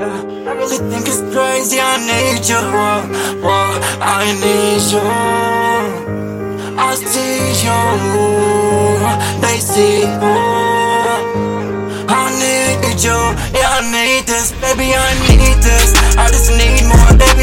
[0.00, 2.56] They think it's crazy, I need you.
[2.56, 3.04] Whoa,
[3.44, 5.04] whoa, I need you.
[6.80, 7.80] I see you.
[9.42, 10.08] They see you.
[12.08, 13.20] I need you.
[13.52, 14.52] Yeah, I need this.
[14.64, 15.92] Baby, I need this.
[16.16, 17.12] I just need more.
[17.20, 17.39] Baby,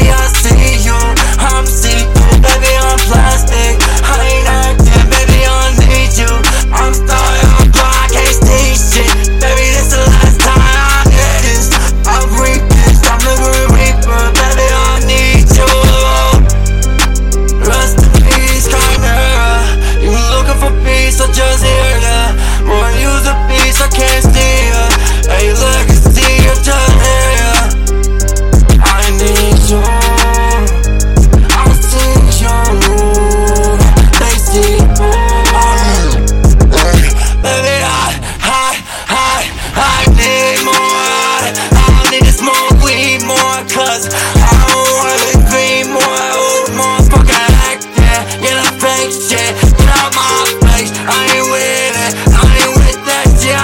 [43.98, 48.22] cause I don't wanna be more old motherfucker like that.
[48.38, 50.94] Get a fake shit, get out my face.
[51.02, 53.58] I ain't with it, I ain't with that shit.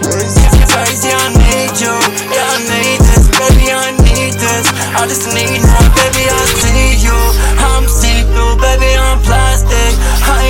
[0.00, 1.92] Yeah, crazy, I need you.
[2.32, 4.66] Yeah, I need this, baby, I need this.
[4.96, 7.18] I just need now, baby, I see you.
[7.60, 9.92] I'm see through, baby, I'm plastic.
[10.24, 10.43] I